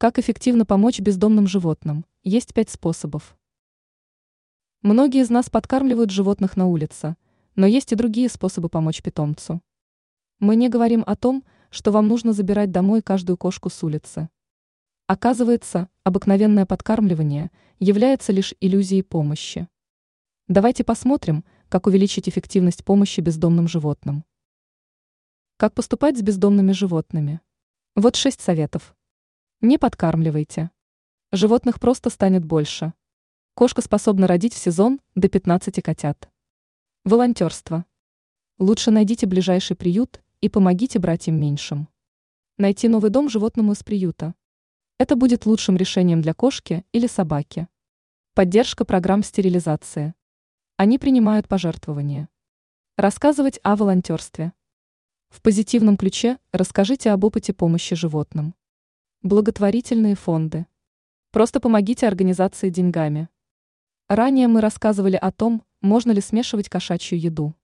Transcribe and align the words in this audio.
Как 0.00 0.18
эффективно 0.18 0.64
помочь 0.64 0.98
бездомным 0.98 1.46
животным? 1.46 2.06
Есть 2.22 2.54
пять 2.54 2.70
способов. 2.70 3.36
Многие 4.80 5.20
из 5.20 5.28
нас 5.28 5.50
подкармливают 5.50 6.08
животных 6.08 6.56
на 6.56 6.68
улице, 6.68 7.18
но 7.54 7.66
есть 7.66 7.92
и 7.92 7.96
другие 7.96 8.30
способы 8.30 8.70
помочь 8.70 9.02
питомцу. 9.02 9.60
Мы 10.38 10.56
не 10.56 10.70
говорим 10.70 11.04
о 11.06 11.16
том, 11.16 11.44
что 11.68 11.92
вам 11.92 12.08
нужно 12.08 12.32
забирать 12.32 12.70
домой 12.70 13.02
каждую 13.02 13.36
кошку 13.36 13.68
с 13.68 13.84
улицы. 13.84 14.30
Оказывается, 15.06 15.90
обыкновенное 16.02 16.64
подкармливание 16.64 17.50
является 17.78 18.32
лишь 18.32 18.54
иллюзией 18.58 19.02
помощи. 19.02 19.68
Давайте 20.48 20.82
посмотрим, 20.82 21.44
как 21.68 21.86
увеличить 21.86 22.26
эффективность 22.26 22.86
помощи 22.86 23.20
бездомным 23.20 23.68
животным. 23.68 24.24
Как 25.58 25.74
поступать 25.74 26.16
с 26.16 26.22
бездомными 26.22 26.72
животными? 26.72 27.42
Вот 27.96 28.16
шесть 28.16 28.40
советов. 28.40 28.96
Не 29.62 29.76
подкармливайте. 29.76 30.70
Животных 31.32 31.80
просто 31.80 32.08
станет 32.08 32.42
больше. 32.42 32.94
Кошка 33.52 33.82
способна 33.82 34.26
родить 34.26 34.54
в 34.54 34.56
сезон 34.56 35.02
до 35.14 35.28
15 35.28 35.82
котят. 35.82 36.30
Волонтерство. 37.04 37.84
Лучше 38.58 38.90
найдите 38.90 39.26
ближайший 39.26 39.76
приют 39.76 40.22
и 40.40 40.48
помогите 40.48 40.98
братьям 40.98 41.38
меньшим. 41.38 41.88
Найти 42.56 42.88
новый 42.88 43.10
дом 43.10 43.28
животному 43.28 43.72
из 43.72 43.82
приюта. 43.82 44.34
Это 44.96 45.14
будет 45.14 45.44
лучшим 45.44 45.76
решением 45.76 46.22
для 46.22 46.32
кошки 46.32 46.86
или 46.92 47.06
собаки. 47.06 47.68
Поддержка 48.32 48.86
программ 48.86 49.22
стерилизации. 49.22 50.14
Они 50.78 50.98
принимают 50.98 51.48
пожертвования. 51.48 52.30
Рассказывать 52.96 53.60
о 53.62 53.76
волонтерстве. 53.76 54.54
В 55.28 55.42
позитивном 55.42 55.98
ключе 55.98 56.38
расскажите 56.50 57.10
об 57.10 57.24
опыте 57.24 57.52
помощи 57.52 57.94
животным. 57.94 58.54
Благотворительные 59.22 60.14
фонды. 60.14 60.66
Просто 61.30 61.60
помогите 61.60 62.06
организации 62.06 62.70
деньгами. 62.70 63.28
Ранее 64.08 64.48
мы 64.48 64.62
рассказывали 64.62 65.16
о 65.16 65.30
том, 65.30 65.62
можно 65.82 66.10
ли 66.10 66.22
смешивать 66.22 66.70
кошачью 66.70 67.20
еду. 67.20 67.54